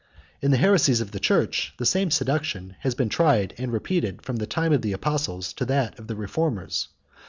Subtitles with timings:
[0.41, 4.37] In the heresies of the church, the same seduction has been tried and repeated from
[4.37, 6.87] the time of the apostles to that of the reformers.